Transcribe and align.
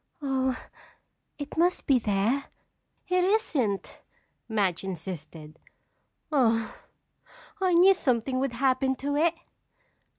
"Oh, 0.19 0.57
it 1.37 1.57
must 1.59 1.85
be 1.85 1.99
there." 1.99 2.45
"It 3.07 3.23
isn't," 3.23 3.99
Madge 4.49 4.83
insisted. 4.83 5.59
"Oh, 6.31 6.73
I 7.61 7.75
knew 7.75 7.93
something 7.93 8.39
would 8.39 8.53
happen 8.53 8.95
to 8.95 9.15
it!" 9.15 9.35